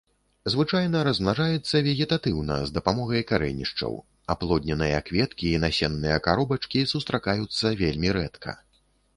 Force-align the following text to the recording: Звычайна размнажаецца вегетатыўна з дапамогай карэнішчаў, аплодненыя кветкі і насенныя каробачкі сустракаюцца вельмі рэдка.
Звычайна 0.51 1.01
размнажаецца 1.07 1.81
вегетатыўна 1.87 2.55
з 2.69 2.75
дапамогай 2.77 3.21
карэнішчаў, 3.33 3.93
аплодненыя 4.35 4.97
кветкі 5.11 5.45
і 5.53 5.61
насенныя 5.67 6.17
каробачкі 6.29 6.85
сустракаюцца 6.95 7.67
вельмі 7.85 8.09
рэдка. 8.19 8.61